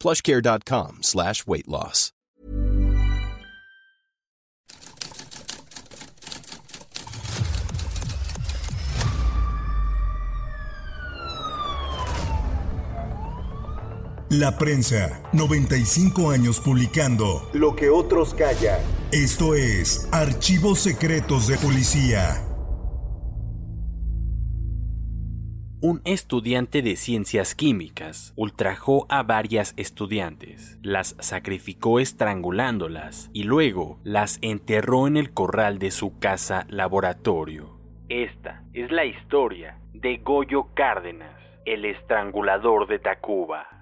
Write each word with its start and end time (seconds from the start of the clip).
plushcare.com 0.00 0.98
slash 1.02 1.46
weight 1.46 1.68
loss. 1.68 2.12
La 14.30 14.58
prensa, 14.58 15.22
95 15.32 16.30
años 16.30 16.58
publicando 16.58 17.48
Lo 17.52 17.76
que 17.76 17.90
otros 17.90 18.34
callan. 18.34 18.80
Esto 19.12 19.54
es 19.54 20.08
Archivos 20.10 20.80
Secretos 20.80 21.46
de 21.46 21.56
Policía. 21.56 22.45
Un 25.82 26.00
estudiante 26.06 26.80
de 26.80 26.96
ciencias 26.96 27.54
químicas 27.54 28.32
ultrajó 28.34 29.04
a 29.10 29.22
varias 29.22 29.74
estudiantes, 29.76 30.78
las 30.82 31.16
sacrificó 31.20 32.00
estrangulándolas 32.00 33.28
y 33.34 33.42
luego 33.42 33.98
las 34.02 34.38
enterró 34.40 35.06
en 35.06 35.18
el 35.18 35.34
corral 35.34 35.78
de 35.78 35.90
su 35.90 36.18
casa 36.18 36.64
laboratorio. 36.70 37.78
Esta 38.08 38.62
es 38.72 38.90
la 38.90 39.04
historia 39.04 39.78
de 39.92 40.16
Goyo 40.16 40.68
Cárdenas, 40.72 41.34
el 41.66 41.84
estrangulador 41.84 42.88
de 42.88 42.98
Tacuba. 42.98 43.75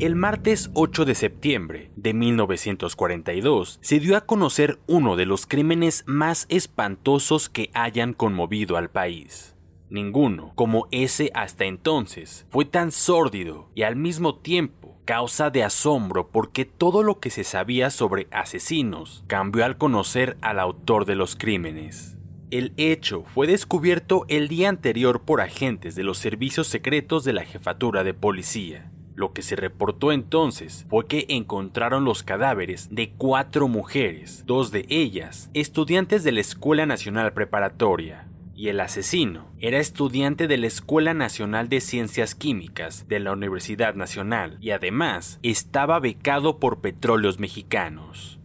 El 0.00 0.14
martes 0.14 0.70
8 0.74 1.04
de 1.06 1.16
septiembre 1.16 1.90
de 1.96 2.14
1942 2.14 3.80
se 3.82 3.98
dio 3.98 4.16
a 4.16 4.20
conocer 4.20 4.78
uno 4.86 5.16
de 5.16 5.26
los 5.26 5.44
crímenes 5.44 6.04
más 6.06 6.46
espantosos 6.50 7.48
que 7.48 7.70
hayan 7.74 8.12
conmovido 8.12 8.76
al 8.76 8.90
país. 8.90 9.56
Ninguno, 9.90 10.52
como 10.54 10.86
ese 10.92 11.32
hasta 11.34 11.64
entonces, 11.64 12.46
fue 12.48 12.64
tan 12.64 12.92
sórdido 12.92 13.70
y 13.74 13.82
al 13.82 13.96
mismo 13.96 14.36
tiempo 14.36 14.96
causa 15.04 15.50
de 15.50 15.64
asombro 15.64 16.28
porque 16.28 16.64
todo 16.64 17.02
lo 17.02 17.18
que 17.18 17.30
se 17.30 17.42
sabía 17.42 17.90
sobre 17.90 18.28
asesinos 18.30 19.24
cambió 19.26 19.64
al 19.64 19.78
conocer 19.78 20.36
al 20.42 20.60
autor 20.60 21.06
de 21.06 21.16
los 21.16 21.34
crímenes. 21.34 22.16
El 22.52 22.72
hecho 22.76 23.24
fue 23.34 23.48
descubierto 23.48 24.26
el 24.28 24.46
día 24.46 24.68
anterior 24.68 25.22
por 25.22 25.40
agentes 25.40 25.96
de 25.96 26.04
los 26.04 26.18
servicios 26.18 26.68
secretos 26.68 27.24
de 27.24 27.32
la 27.32 27.44
jefatura 27.44 28.04
de 28.04 28.14
policía. 28.14 28.92
Lo 29.18 29.32
que 29.32 29.42
se 29.42 29.56
reportó 29.56 30.12
entonces 30.12 30.86
fue 30.88 31.08
que 31.08 31.26
encontraron 31.28 32.04
los 32.04 32.22
cadáveres 32.22 32.94
de 32.94 33.10
cuatro 33.10 33.66
mujeres, 33.66 34.44
dos 34.46 34.70
de 34.70 34.86
ellas 34.90 35.50
estudiantes 35.54 36.22
de 36.22 36.30
la 36.30 36.40
Escuela 36.40 36.86
Nacional 36.86 37.32
Preparatoria, 37.32 38.28
y 38.54 38.68
el 38.68 38.78
asesino 38.78 39.48
era 39.58 39.80
estudiante 39.80 40.46
de 40.46 40.56
la 40.56 40.68
Escuela 40.68 41.14
Nacional 41.14 41.68
de 41.68 41.80
Ciencias 41.80 42.36
Químicas 42.36 43.08
de 43.08 43.18
la 43.18 43.32
Universidad 43.32 43.96
Nacional 43.96 44.56
y 44.60 44.70
además 44.70 45.40
estaba 45.42 45.98
becado 45.98 46.60
por 46.60 46.80
Petróleos 46.80 47.40
Mexicanos. 47.40 48.37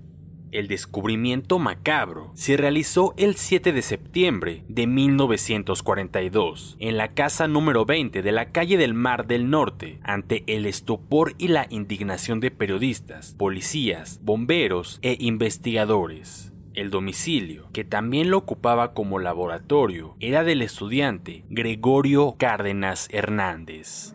El 0.53 0.67
descubrimiento 0.67 1.57
macabro 1.57 2.29
se 2.35 2.57
realizó 2.57 3.15
el 3.17 3.37
7 3.37 3.73
de 3.73 3.81
septiembre 3.81 4.63
de 4.67 4.85
1942 4.85 6.77
en 6.79 6.95
la 6.95 7.15
casa 7.15 7.47
número 7.47 7.85
20 7.85 8.21
de 8.21 8.31
la 8.31 8.51
calle 8.51 8.77
del 8.77 8.93
Mar 8.93 9.25
del 9.25 9.49
Norte 9.49 9.99
ante 10.03 10.43
el 10.45 10.67
estupor 10.67 11.33
y 11.39 11.47
la 11.47 11.65
indignación 11.71 12.39
de 12.39 12.51
periodistas, 12.51 13.33
policías, 13.33 14.19
bomberos 14.21 14.99
e 15.01 15.17
investigadores. 15.19 16.53
El 16.75 16.91
domicilio, 16.91 17.69
que 17.73 17.83
también 17.83 18.29
lo 18.29 18.37
ocupaba 18.37 18.93
como 18.93 19.17
laboratorio, 19.17 20.15
era 20.19 20.43
del 20.43 20.61
estudiante 20.61 21.45
Gregorio 21.49 22.35
Cárdenas 22.37 23.09
Hernández. 23.11 24.13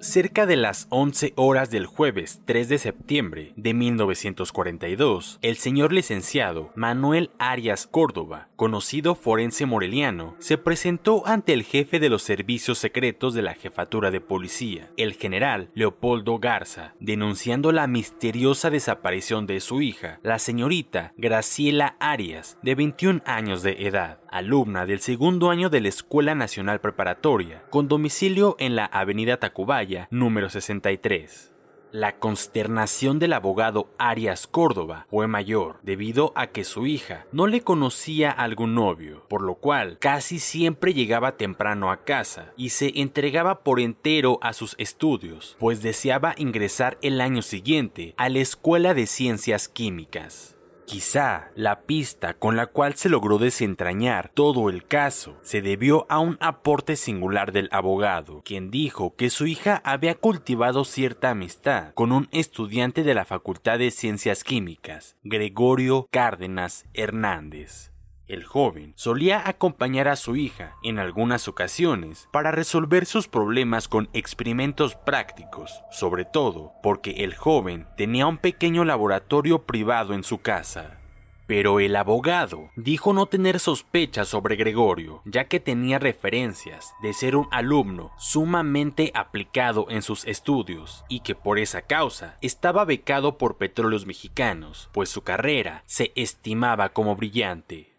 Cerca 0.00 0.44
de 0.44 0.56
las 0.56 0.86
11 0.90 1.32
horas 1.36 1.70
del 1.70 1.86
jueves 1.86 2.42
3 2.44 2.68
de 2.68 2.78
septiembre 2.78 3.52
de 3.56 3.72
1942, 3.72 5.38
el 5.40 5.56
señor 5.56 5.92
licenciado 5.94 6.70
Manuel 6.74 7.30
Arias 7.38 7.86
Córdoba, 7.86 8.48
conocido 8.56 9.14
forense 9.14 9.66
moreliano, 9.66 10.34
se 10.38 10.58
presentó 10.58 11.26
ante 11.26 11.52
el 11.52 11.62
jefe 11.62 12.00
de 12.00 12.08
los 12.08 12.22
servicios 12.22 12.78
secretos 12.78 13.34
de 13.34 13.42
la 13.42 13.54
jefatura 13.54 14.10
de 14.10 14.20
policía, 14.20 14.90
el 14.96 15.14
general 15.14 15.70
Leopoldo 15.74 16.38
Garza, 16.38 16.94
denunciando 16.98 17.70
la 17.70 17.86
misteriosa 17.86 18.70
desaparición 18.70 19.46
de 19.46 19.60
su 19.60 19.82
hija, 19.82 20.18
la 20.22 20.38
señorita 20.38 21.12
Graciela 21.16 21.96
Arias, 22.00 22.58
de 22.62 22.74
21 22.74 23.22
años 23.26 23.62
de 23.62 23.86
edad 23.86 24.18
alumna 24.36 24.86
del 24.86 25.00
segundo 25.00 25.50
año 25.50 25.70
de 25.70 25.80
la 25.80 25.88
Escuela 25.88 26.34
Nacional 26.34 26.80
Preparatoria, 26.80 27.62
con 27.70 27.88
domicilio 27.88 28.56
en 28.58 28.76
la 28.76 28.84
Avenida 28.84 29.38
Tacubaya, 29.38 30.08
número 30.10 30.50
63. 30.50 31.55
La 31.96 32.18
consternación 32.18 33.18
del 33.18 33.32
abogado 33.32 33.88
Arias 33.96 34.46
Córdoba 34.46 35.06
fue 35.08 35.28
mayor 35.28 35.78
debido 35.82 36.34
a 36.34 36.48
que 36.48 36.62
su 36.62 36.86
hija 36.86 37.24
no 37.32 37.46
le 37.46 37.62
conocía 37.62 38.30
algún 38.30 38.74
novio, 38.74 39.24
por 39.30 39.40
lo 39.40 39.54
cual 39.54 39.96
casi 39.98 40.38
siempre 40.38 40.92
llegaba 40.92 41.38
temprano 41.38 41.90
a 41.90 42.04
casa 42.04 42.52
y 42.54 42.68
se 42.68 43.00
entregaba 43.00 43.60
por 43.60 43.80
entero 43.80 44.38
a 44.42 44.52
sus 44.52 44.74
estudios, 44.76 45.56
pues 45.58 45.80
deseaba 45.80 46.34
ingresar 46.36 46.98
el 47.00 47.18
año 47.18 47.40
siguiente 47.40 48.12
a 48.18 48.28
la 48.28 48.40
Escuela 48.40 48.92
de 48.92 49.06
Ciencias 49.06 49.66
Químicas. 49.66 50.55
Quizá 50.86 51.50
la 51.56 51.80
pista 51.80 52.34
con 52.34 52.54
la 52.56 52.66
cual 52.66 52.94
se 52.94 53.08
logró 53.08 53.38
desentrañar 53.38 54.28
todo 54.28 54.70
el 54.70 54.84
caso 54.84 55.36
se 55.42 55.60
debió 55.60 56.06
a 56.08 56.20
un 56.20 56.38
aporte 56.40 56.94
singular 56.94 57.50
del 57.50 57.68
abogado, 57.72 58.42
quien 58.44 58.70
dijo 58.70 59.16
que 59.16 59.28
su 59.28 59.48
hija 59.48 59.82
había 59.84 60.14
cultivado 60.14 60.84
cierta 60.84 61.30
amistad 61.30 61.92
con 61.94 62.12
un 62.12 62.28
estudiante 62.30 63.02
de 63.02 63.14
la 63.14 63.24
Facultad 63.24 63.80
de 63.80 63.90
Ciencias 63.90 64.44
Químicas, 64.44 65.16
Gregorio 65.24 66.06
Cárdenas 66.12 66.86
Hernández. 66.94 67.95
El 68.28 68.42
joven 68.42 68.92
solía 68.96 69.48
acompañar 69.48 70.08
a 70.08 70.16
su 70.16 70.34
hija 70.34 70.74
en 70.82 70.98
algunas 70.98 71.46
ocasiones 71.46 72.28
para 72.32 72.50
resolver 72.50 73.06
sus 73.06 73.28
problemas 73.28 73.86
con 73.86 74.08
experimentos 74.14 74.96
prácticos, 74.96 75.82
sobre 75.92 76.24
todo 76.24 76.72
porque 76.82 77.22
el 77.24 77.36
joven 77.36 77.86
tenía 77.96 78.26
un 78.26 78.38
pequeño 78.38 78.84
laboratorio 78.84 79.62
privado 79.62 80.12
en 80.12 80.24
su 80.24 80.38
casa. 80.38 80.98
Pero 81.46 81.78
el 81.78 81.94
abogado 81.94 82.70
dijo 82.74 83.12
no 83.12 83.26
tener 83.26 83.60
sospechas 83.60 84.26
sobre 84.26 84.56
Gregorio, 84.56 85.22
ya 85.24 85.44
que 85.44 85.60
tenía 85.60 86.00
referencias 86.00 86.92
de 87.02 87.12
ser 87.12 87.36
un 87.36 87.46
alumno 87.52 88.10
sumamente 88.18 89.12
aplicado 89.14 89.86
en 89.88 90.02
sus 90.02 90.26
estudios 90.26 91.04
y 91.08 91.20
que 91.20 91.36
por 91.36 91.60
esa 91.60 91.82
causa 91.82 92.36
estaba 92.40 92.84
becado 92.84 93.38
por 93.38 93.56
petróleos 93.56 94.04
mexicanos, 94.04 94.90
pues 94.92 95.08
su 95.10 95.22
carrera 95.22 95.84
se 95.86 96.10
estimaba 96.16 96.88
como 96.88 97.14
brillante. 97.14 97.95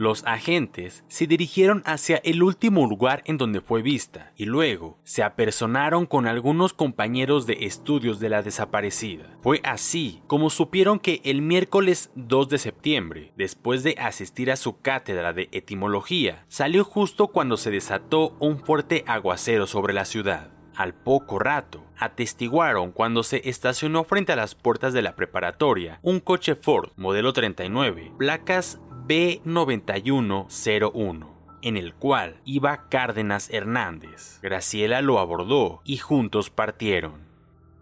Los 0.00 0.24
agentes 0.24 1.04
se 1.08 1.26
dirigieron 1.26 1.82
hacia 1.84 2.22
el 2.24 2.42
último 2.42 2.86
lugar 2.86 3.22
en 3.26 3.36
donde 3.36 3.60
fue 3.60 3.82
vista 3.82 4.32
y 4.34 4.46
luego 4.46 4.96
se 5.04 5.22
apersonaron 5.22 6.06
con 6.06 6.26
algunos 6.26 6.72
compañeros 6.72 7.46
de 7.46 7.66
estudios 7.66 8.18
de 8.18 8.30
la 8.30 8.40
desaparecida. 8.40 9.36
Fue 9.42 9.60
así 9.62 10.22
como 10.26 10.48
supieron 10.48 11.00
que 11.00 11.20
el 11.24 11.42
miércoles 11.42 12.10
2 12.14 12.48
de 12.48 12.56
septiembre, 12.56 13.32
después 13.36 13.82
de 13.82 13.94
asistir 13.98 14.50
a 14.50 14.56
su 14.56 14.80
cátedra 14.80 15.34
de 15.34 15.50
etimología, 15.52 16.46
salió 16.48 16.82
justo 16.84 17.26
cuando 17.26 17.58
se 17.58 17.70
desató 17.70 18.38
un 18.40 18.58
fuerte 18.58 19.04
aguacero 19.06 19.66
sobre 19.66 19.92
la 19.92 20.06
ciudad. 20.06 20.48
Al 20.76 20.94
poco 20.94 21.38
rato, 21.38 21.84
atestiguaron 21.98 22.92
cuando 22.92 23.22
se 23.22 23.46
estacionó 23.50 24.04
frente 24.04 24.32
a 24.32 24.36
las 24.36 24.54
puertas 24.54 24.94
de 24.94 25.02
la 25.02 25.14
preparatoria 25.14 25.98
un 26.00 26.20
coche 26.20 26.54
Ford 26.54 26.88
modelo 26.96 27.34
39, 27.34 28.12
placas 28.16 28.80
B9101 29.10 31.26
en 31.62 31.76
el 31.76 31.94
cual 31.94 32.40
iba 32.44 32.88
Cárdenas 32.88 33.50
Hernández. 33.50 34.38
Graciela 34.40 35.02
lo 35.02 35.18
abordó 35.18 35.82
y 35.84 35.98
juntos 35.98 36.48
partieron. 36.48 37.28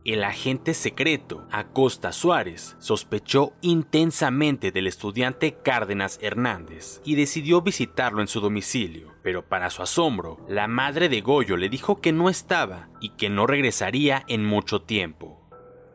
El 0.07 0.25
agente 0.25 0.73
secreto, 0.73 1.47
Acosta 1.51 2.13
Suárez, 2.13 2.77
sospechó 2.79 3.53
intensamente 3.61 4.73
del 4.73 4.87
estudiante 4.87 5.59
Cárdenas 5.63 6.19
Hernández 6.23 7.03
y 7.05 7.15
decidió 7.15 7.61
visitarlo 7.61 8.23
en 8.23 8.29
su 8.29 8.41
domicilio, 8.41 9.13
pero 9.23 9.47
para 9.47 9.69
su 9.69 9.83
asombro, 9.83 10.39
la 10.49 10.67
madre 10.67 11.11
de 11.11 11.21
Goyo 11.21 11.59
le 11.59 11.69
dijo 11.69 12.01
que 12.01 12.13
no 12.13 12.31
estaba 12.31 12.89
y 13.03 13.11
que 13.11 13.29
no 13.29 13.47
regresaría 13.47 14.25
en 14.29 14.47
mucho 14.47 14.81
tiempo. 14.81 15.47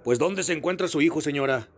Pues 0.03 0.19
¿dónde 0.19 0.44
se 0.44 0.53
encuentra 0.53 0.88
su 0.88 1.01
hijo, 1.01 1.21
señora? 1.21 1.69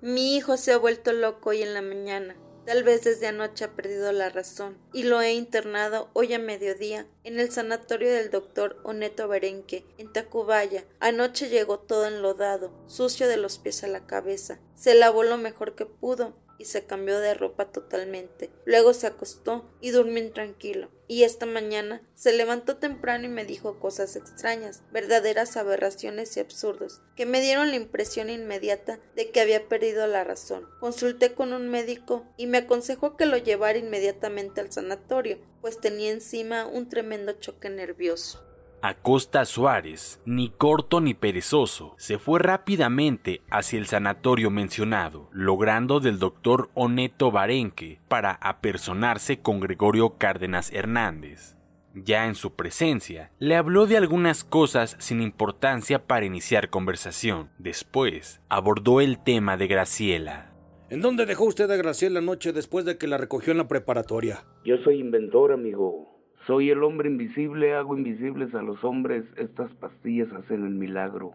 Mi 0.00 0.36
hijo 0.36 0.56
se 0.56 0.72
ha 0.72 0.78
vuelto 0.78 1.12
loco 1.12 1.50
hoy 1.50 1.62
en 1.62 1.74
la 1.74 1.82
mañana. 1.82 2.36
Tal 2.66 2.82
vez 2.82 3.04
desde 3.04 3.28
anoche 3.28 3.64
ha 3.64 3.76
perdido 3.76 4.10
la 4.10 4.28
razón 4.28 4.76
y 4.92 5.04
lo 5.04 5.20
he 5.20 5.34
internado 5.34 6.10
hoy 6.14 6.34
a 6.34 6.40
mediodía 6.40 7.06
en 7.22 7.38
el 7.38 7.52
sanatorio 7.52 8.12
del 8.12 8.32
doctor 8.32 8.80
Oneto 8.82 9.28
Berenque 9.28 9.84
en 9.98 10.12
Tacubaya. 10.12 10.84
Anoche 10.98 11.48
llegó 11.48 11.78
todo 11.78 12.06
enlodado, 12.06 12.72
sucio 12.88 13.28
de 13.28 13.36
los 13.36 13.58
pies 13.58 13.84
a 13.84 13.86
la 13.86 14.04
cabeza. 14.04 14.58
Se 14.74 14.96
lavó 14.96 15.22
lo 15.22 15.36
mejor 15.36 15.76
que 15.76 15.86
pudo 15.86 16.34
y 16.58 16.66
se 16.66 16.84
cambió 16.84 17.18
de 17.20 17.34
ropa 17.34 17.70
totalmente. 17.72 18.50
Luego 18.64 18.94
se 18.94 19.06
acostó 19.06 19.68
y 19.80 19.90
durmió 19.90 20.22
intranquilo. 20.22 20.90
Y 21.08 21.22
esta 21.22 21.46
mañana 21.46 22.02
se 22.14 22.32
levantó 22.32 22.78
temprano 22.78 23.26
y 23.26 23.28
me 23.28 23.44
dijo 23.44 23.78
cosas 23.78 24.16
extrañas, 24.16 24.82
verdaderas 24.92 25.56
aberraciones 25.56 26.36
y 26.36 26.40
absurdos, 26.40 27.00
que 27.14 27.26
me 27.26 27.40
dieron 27.40 27.70
la 27.70 27.76
impresión 27.76 28.28
inmediata 28.28 28.98
de 29.14 29.30
que 29.30 29.40
había 29.40 29.68
perdido 29.68 30.06
la 30.08 30.24
razón. 30.24 30.68
Consulté 30.80 31.34
con 31.34 31.52
un 31.52 31.68
médico 31.68 32.26
y 32.36 32.46
me 32.46 32.58
aconsejó 32.58 33.16
que 33.16 33.26
lo 33.26 33.36
llevara 33.36 33.78
inmediatamente 33.78 34.60
al 34.60 34.72
sanatorio, 34.72 35.38
pues 35.60 35.80
tenía 35.80 36.10
encima 36.10 36.66
un 36.66 36.88
tremendo 36.88 37.32
choque 37.34 37.70
nervioso. 37.70 38.42
Acosta 38.82 39.44
Suárez, 39.44 40.20
ni 40.24 40.50
corto 40.50 41.00
ni 41.00 41.14
perezoso, 41.14 41.94
se 41.98 42.18
fue 42.18 42.38
rápidamente 42.38 43.42
hacia 43.50 43.78
el 43.78 43.86
sanatorio 43.86 44.50
mencionado, 44.50 45.28
logrando 45.32 45.98
del 46.00 46.18
doctor 46.18 46.70
Oneto 46.74 47.30
Barenque 47.30 48.00
para 48.08 48.32
apersonarse 48.32 49.40
con 49.40 49.60
Gregorio 49.60 50.16
Cárdenas 50.18 50.72
Hernández. 50.72 51.56
Ya 51.94 52.26
en 52.26 52.34
su 52.34 52.54
presencia, 52.54 53.30
le 53.38 53.56
habló 53.56 53.86
de 53.86 53.96
algunas 53.96 54.44
cosas 54.44 54.96
sin 54.98 55.22
importancia 55.22 56.06
para 56.06 56.26
iniciar 56.26 56.68
conversación. 56.68 57.48
Después, 57.58 58.42
abordó 58.50 59.00
el 59.00 59.18
tema 59.18 59.56
de 59.56 59.66
Graciela. 59.66 60.52
¿En 60.90 61.00
dónde 61.00 61.24
dejó 61.24 61.44
usted 61.46 61.70
a 61.70 61.76
Graciela 61.76 62.18
anoche 62.18 62.52
después 62.52 62.84
de 62.84 62.98
que 62.98 63.08
la 63.08 63.16
recogió 63.16 63.50
en 63.50 63.58
la 63.58 63.66
preparatoria? 63.66 64.44
Yo 64.64 64.76
soy 64.84 65.00
inventor, 65.00 65.52
amigo. 65.52 66.15
Soy 66.46 66.70
el 66.70 66.84
hombre 66.84 67.08
invisible, 67.08 67.74
hago 67.74 67.96
invisibles 67.96 68.54
a 68.54 68.62
los 68.62 68.84
hombres, 68.84 69.24
estas 69.36 69.72
pastillas 69.74 70.32
hacen 70.32 70.64
el 70.64 70.74
milagro. 70.74 71.32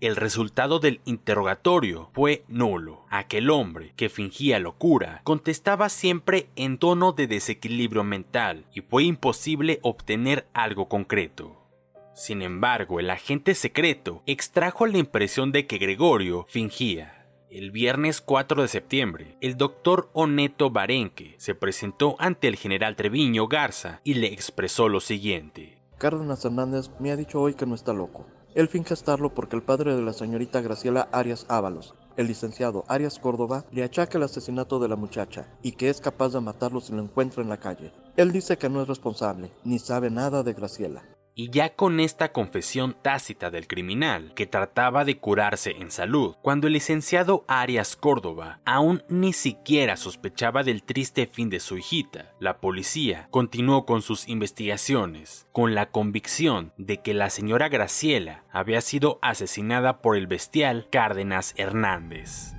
El 0.00 0.16
resultado 0.16 0.78
del 0.78 1.00
interrogatorio 1.06 2.10
fue 2.12 2.44
nulo. 2.48 3.06
Aquel 3.08 3.48
hombre, 3.48 3.94
que 3.96 4.10
fingía 4.10 4.58
locura, 4.58 5.22
contestaba 5.24 5.88
siempre 5.88 6.48
en 6.56 6.76
tono 6.76 7.12
de 7.12 7.28
desequilibrio 7.28 8.04
mental 8.04 8.66
y 8.74 8.82
fue 8.82 9.04
imposible 9.04 9.78
obtener 9.82 10.46
algo 10.52 10.88
concreto. 10.88 11.56
Sin 12.14 12.42
embargo, 12.42 13.00
el 13.00 13.08
agente 13.08 13.54
secreto 13.54 14.22
extrajo 14.26 14.86
la 14.86 14.98
impresión 14.98 15.52
de 15.52 15.66
que 15.66 15.78
Gregorio 15.78 16.44
fingía. 16.48 17.21
El 17.52 17.70
viernes 17.70 18.22
4 18.22 18.62
de 18.62 18.68
septiembre, 18.68 19.36
el 19.42 19.58
doctor 19.58 20.08
Oneto 20.14 20.70
Barenque 20.70 21.34
se 21.36 21.54
presentó 21.54 22.16
ante 22.18 22.48
el 22.48 22.56
general 22.56 22.96
Treviño 22.96 23.46
Garza 23.46 24.00
y 24.04 24.14
le 24.14 24.28
expresó 24.28 24.88
lo 24.88 25.00
siguiente. 25.00 25.78
Cárdenas 25.98 26.42
Hernández 26.46 26.90
me 26.98 27.10
ha 27.10 27.16
dicho 27.16 27.42
hoy 27.42 27.52
que 27.52 27.66
no 27.66 27.74
está 27.74 27.92
loco. 27.92 28.24
Él 28.54 28.68
finge 28.68 28.94
estarlo 28.94 29.34
porque 29.34 29.54
el 29.54 29.62
padre 29.62 29.94
de 29.94 30.00
la 30.00 30.14
señorita 30.14 30.62
Graciela 30.62 31.10
Arias 31.12 31.44
Ábalos, 31.50 31.94
el 32.16 32.28
licenciado 32.28 32.86
Arias 32.88 33.18
Córdoba, 33.18 33.66
le 33.70 33.82
achaca 33.82 34.16
el 34.16 34.24
asesinato 34.24 34.78
de 34.78 34.88
la 34.88 34.96
muchacha 34.96 35.46
y 35.62 35.72
que 35.72 35.90
es 35.90 36.00
capaz 36.00 36.30
de 36.30 36.40
matarlo 36.40 36.80
si 36.80 36.94
lo 36.94 37.02
encuentra 37.02 37.42
en 37.42 37.50
la 37.50 37.60
calle. 37.60 37.92
Él 38.16 38.32
dice 38.32 38.56
que 38.56 38.70
no 38.70 38.80
es 38.80 38.88
responsable, 38.88 39.52
ni 39.62 39.78
sabe 39.78 40.08
nada 40.08 40.42
de 40.42 40.54
Graciela. 40.54 41.02
Y 41.34 41.50
ya 41.50 41.74
con 41.74 41.98
esta 42.00 42.32
confesión 42.32 42.94
tácita 43.00 43.50
del 43.50 43.66
criminal, 43.66 44.32
que 44.34 44.46
trataba 44.46 45.04
de 45.04 45.18
curarse 45.18 45.70
en 45.78 45.90
salud, 45.90 46.36
cuando 46.42 46.66
el 46.66 46.74
licenciado 46.74 47.44
Arias 47.48 47.96
Córdoba 47.96 48.60
aún 48.64 49.02
ni 49.08 49.32
siquiera 49.32 49.96
sospechaba 49.96 50.62
del 50.62 50.82
triste 50.82 51.26
fin 51.26 51.48
de 51.48 51.60
su 51.60 51.78
hijita, 51.78 52.32
la 52.38 52.58
policía 52.58 53.28
continuó 53.30 53.86
con 53.86 54.02
sus 54.02 54.28
investigaciones, 54.28 55.46
con 55.52 55.74
la 55.74 55.90
convicción 55.90 56.72
de 56.76 56.98
que 56.98 57.14
la 57.14 57.30
señora 57.30 57.68
Graciela 57.68 58.44
había 58.52 58.80
sido 58.80 59.18
asesinada 59.22 60.02
por 60.02 60.16
el 60.16 60.26
bestial 60.26 60.88
Cárdenas 60.90 61.54
Hernández. 61.56 62.54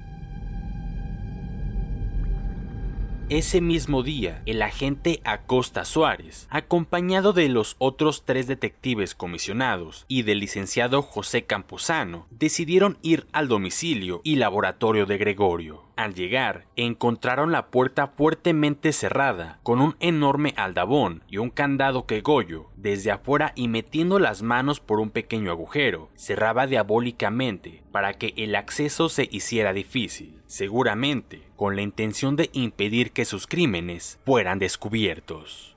Ese 3.33 3.61
mismo 3.61 4.03
día, 4.03 4.43
el 4.45 4.61
agente 4.61 5.19
Acosta 5.23 5.85
Suárez, 5.85 6.45
acompañado 6.51 7.33
de 7.33 7.49
los 7.49 7.75
otros 7.79 8.25
tres 8.25 8.45
detectives 8.45 9.15
comisionados 9.15 10.05
y 10.07 10.21
del 10.21 10.37
licenciado 10.37 11.01
José 11.01 11.43
Camposano, 11.43 12.27
decidieron 12.29 12.99
ir 13.01 13.25
al 13.31 13.47
domicilio 13.47 14.21
y 14.23 14.35
laboratorio 14.35 15.07
de 15.07 15.17
Gregorio. 15.17 15.81
Al 15.95 16.15
llegar, 16.15 16.65
encontraron 16.75 17.51
la 17.51 17.67
puerta 17.67 18.07
fuertemente 18.07 18.93
cerrada, 18.93 19.59
con 19.61 19.79
un 19.79 19.95
enorme 19.99 20.55
aldabón 20.57 21.23
y 21.27 21.37
un 21.37 21.51
candado 21.51 22.07
que 22.07 22.21
Goyo, 22.21 22.71
desde 22.75 23.11
afuera 23.11 23.51
y 23.55 23.67
metiendo 23.67 24.17
las 24.17 24.41
manos 24.41 24.79
por 24.79 24.99
un 24.99 25.11
pequeño 25.11 25.51
agujero, 25.51 26.09
cerraba 26.15 26.65
diabólicamente 26.65 27.83
para 27.91 28.13
que 28.13 28.33
el 28.37 28.55
acceso 28.55 29.07
se 29.07 29.29
hiciera 29.31 29.71
difícil, 29.71 30.41
seguramente 30.47 31.43
con 31.55 31.75
la 31.75 31.83
intención 31.83 32.35
de 32.35 32.49
impedir 32.53 33.11
que 33.11 33.25
sus 33.25 33.45
crímenes 33.45 34.19
fueran 34.25 34.57
descubiertos. 34.57 35.72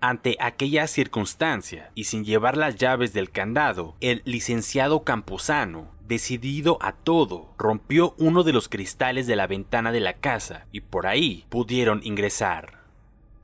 Ante 0.00 0.36
aquella 0.40 0.86
circunstancia 0.86 1.90
y 1.94 2.04
sin 2.04 2.24
llevar 2.24 2.56
las 2.56 2.76
llaves 2.76 3.12
del 3.12 3.30
candado, 3.30 3.96
el 4.00 4.22
licenciado 4.24 5.04
Camposano, 5.04 5.90
decidido 6.06 6.78
a 6.82 6.92
todo, 6.92 7.54
rompió 7.58 8.14
uno 8.18 8.42
de 8.42 8.52
los 8.52 8.68
cristales 8.68 9.26
de 9.26 9.36
la 9.36 9.46
ventana 9.46 9.92
de 9.92 10.00
la 10.00 10.14
casa 10.14 10.66
y 10.70 10.82
por 10.82 11.06
ahí 11.06 11.46
pudieron 11.48 12.00
ingresar. 12.04 12.84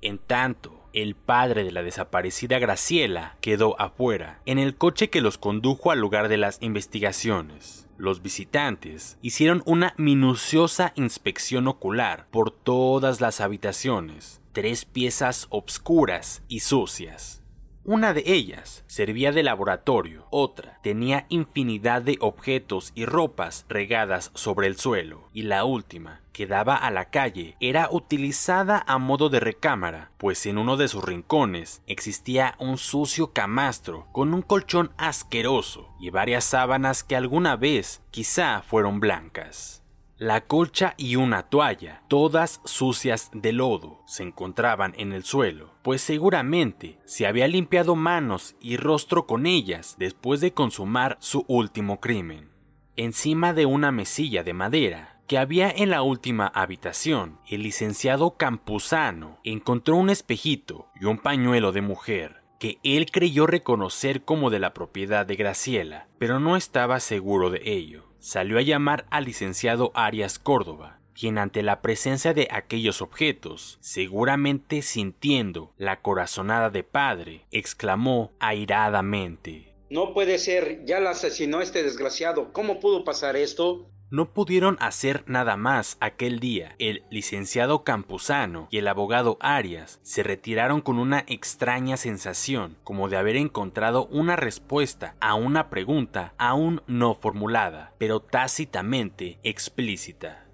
En 0.02 0.18
tanto, 0.18 0.82
el 0.92 1.14
padre 1.14 1.64
de 1.64 1.72
la 1.72 1.82
desaparecida 1.82 2.58
Graciela 2.58 3.36
quedó 3.40 3.80
afuera, 3.80 4.40
en 4.44 4.58
el 4.58 4.76
coche 4.76 5.08
que 5.08 5.22
los 5.22 5.38
condujo 5.38 5.90
al 5.90 6.00
lugar 6.00 6.28
de 6.28 6.36
las 6.36 6.58
investigaciones. 6.60 7.86
Los 7.96 8.20
visitantes 8.20 9.16
hicieron 9.22 9.62
una 9.64 9.94
minuciosa 9.96 10.92
inspección 10.96 11.66
ocular 11.66 12.26
por 12.30 12.50
todas 12.50 13.20
las 13.22 13.40
habitaciones, 13.40 14.41
tres 14.52 14.84
piezas 14.84 15.46
obscuras 15.50 16.42
y 16.48 16.60
sucias. 16.60 17.42
Una 17.84 18.14
de 18.14 18.22
ellas 18.26 18.84
servía 18.86 19.32
de 19.32 19.42
laboratorio, 19.42 20.28
otra 20.30 20.78
tenía 20.84 21.26
infinidad 21.30 22.00
de 22.02 22.16
objetos 22.20 22.92
y 22.94 23.06
ropas 23.06 23.66
regadas 23.68 24.30
sobre 24.34 24.68
el 24.68 24.76
suelo, 24.76 25.28
y 25.32 25.42
la 25.42 25.64
última, 25.64 26.20
que 26.32 26.46
daba 26.46 26.76
a 26.76 26.92
la 26.92 27.06
calle, 27.06 27.56
era 27.58 27.88
utilizada 27.90 28.84
a 28.86 28.98
modo 28.98 29.30
de 29.30 29.40
recámara, 29.40 30.12
pues 30.16 30.46
en 30.46 30.58
uno 30.58 30.76
de 30.76 30.86
sus 30.86 31.04
rincones 31.04 31.82
existía 31.88 32.54
un 32.60 32.78
sucio 32.78 33.32
camastro 33.32 34.06
con 34.12 34.32
un 34.32 34.42
colchón 34.42 34.92
asqueroso 34.96 35.88
y 35.98 36.10
varias 36.10 36.44
sábanas 36.44 37.02
que 37.02 37.16
alguna 37.16 37.56
vez 37.56 38.00
quizá 38.12 38.62
fueron 38.62 39.00
blancas. 39.00 39.81
La 40.22 40.42
colcha 40.42 40.94
y 40.96 41.16
una 41.16 41.42
toalla, 41.42 42.04
todas 42.06 42.60
sucias 42.64 43.28
de 43.34 43.52
lodo, 43.52 44.04
se 44.06 44.22
encontraban 44.22 44.94
en 44.96 45.12
el 45.12 45.24
suelo, 45.24 45.74
pues 45.82 46.00
seguramente 46.00 47.00
se 47.04 47.26
había 47.26 47.48
limpiado 47.48 47.96
manos 47.96 48.54
y 48.60 48.76
rostro 48.76 49.26
con 49.26 49.46
ellas 49.46 49.96
después 49.98 50.40
de 50.40 50.54
consumar 50.54 51.16
su 51.18 51.44
último 51.48 51.98
crimen. 51.98 52.50
Encima 52.94 53.52
de 53.52 53.66
una 53.66 53.90
mesilla 53.90 54.44
de 54.44 54.54
madera 54.54 55.18
que 55.26 55.38
había 55.38 55.68
en 55.72 55.90
la 55.90 56.02
última 56.02 56.46
habitación, 56.46 57.40
el 57.48 57.64
licenciado 57.64 58.36
Campuzano 58.36 59.40
encontró 59.42 59.96
un 59.96 60.08
espejito 60.08 60.86
y 61.00 61.06
un 61.06 61.18
pañuelo 61.18 61.72
de 61.72 61.82
mujer 61.82 62.44
que 62.60 62.78
él 62.84 63.10
creyó 63.10 63.48
reconocer 63.48 64.22
como 64.22 64.50
de 64.50 64.60
la 64.60 64.72
propiedad 64.72 65.26
de 65.26 65.34
Graciela, 65.34 66.06
pero 66.20 66.38
no 66.38 66.56
estaba 66.56 67.00
seguro 67.00 67.50
de 67.50 67.62
ello. 67.64 68.11
Salió 68.22 68.58
a 68.58 68.62
llamar 68.62 69.04
al 69.10 69.24
licenciado 69.24 69.90
Arias 69.96 70.38
Córdoba, 70.38 71.00
quien 71.12 71.38
ante 71.38 71.64
la 71.64 71.82
presencia 71.82 72.32
de 72.32 72.46
aquellos 72.52 73.02
objetos, 73.02 73.78
seguramente 73.80 74.82
sintiendo 74.82 75.72
la 75.76 76.02
corazonada 76.02 76.70
de 76.70 76.84
padre, 76.84 77.46
exclamó 77.50 78.30
airadamente 78.38 79.74
No 79.90 80.14
puede 80.14 80.38
ser, 80.38 80.84
ya 80.84 81.00
la 81.00 81.10
asesinó 81.10 81.60
este 81.60 81.82
desgraciado. 81.82 82.52
¿Cómo 82.52 82.78
pudo 82.78 83.02
pasar 83.02 83.34
esto? 83.34 83.88
No 84.12 84.26
pudieron 84.34 84.76
hacer 84.78 85.24
nada 85.26 85.56
más 85.56 85.96
aquel 86.00 86.38
día. 86.38 86.76
El 86.78 87.02
licenciado 87.08 87.82
Campuzano 87.82 88.68
y 88.70 88.76
el 88.76 88.88
abogado 88.88 89.38
Arias 89.40 90.00
se 90.02 90.22
retiraron 90.22 90.82
con 90.82 90.98
una 90.98 91.24
extraña 91.26 91.96
sensación, 91.96 92.76
como 92.84 93.08
de 93.08 93.16
haber 93.16 93.36
encontrado 93.36 94.04
una 94.08 94.36
respuesta 94.36 95.16
a 95.20 95.34
una 95.34 95.70
pregunta 95.70 96.34
aún 96.36 96.82
no 96.86 97.14
formulada, 97.14 97.94
pero 97.96 98.20
tácitamente 98.20 99.38
explícita. 99.44 100.44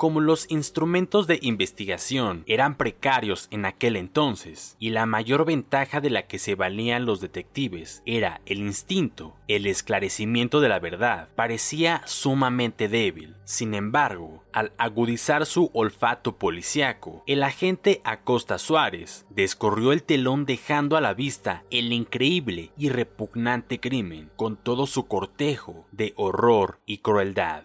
Como 0.00 0.22
los 0.22 0.50
instrumentos 0.50 1.26
de 1.26 1.38
investigación 1.42 2.42
eran 2.46 2.78
precarios 2.78 3.48
en 3.50 3.66
aquel 3.66 3.96
entonces, 3.96 4.74
y 4.78 4.88
la 4.88 5.04
mayor 5.04 5.44
ventaja 5.44 6.00
de 6.00 6.08
la 6.08 6.26
que 6.26 6.38
se 6.38 6.54
valían 6.54 7.04
los 7.04 7.20
detectives 7.20 8.02
era 8.06 8.40
el 8.46 8.60
instinto, 8.60 9.36
el 9.46 9.66
esclarecimiento 9.66 10.62
de 10.62 10.70
la 10.70 10.78
verdad 10.78 11.28
parecía 11.34 12.00
sumamente 12.06 12.88
débil. 12.88 13.36
Sin 13.44 13.74
embargo, 13.74 14.42
al 14.54 14.72
agudizar 14.78 15.44
su 15.44 15.70
olfato 15.74 16.38
policiaco, 16.38 17.22
el 17.26 17.42
agente 17.42 18.00
Acosta 18.02 18.56
Suárez 18.56 19.26
descorrió 19.28 19.92
el 19.92 20.02
telón 20.02 20.46
dejando 20.46 20.96
a 20.96 21.02
la 21.02 21.12
vista 21.12 21.64
el 21.70 21.92
increíble 21.92 22.70
y 22.78 22.88
repugnante 22.88 23.80
crimen 23.80 24.30
con 24.36 24.56
todo 24.56 24.86
su 24.86 25.04
cortejo 25.04 25.84
de 25.92 26.14
horror 26.16 26.80
y 26.86 26.98
crueldad. 26.98 27.64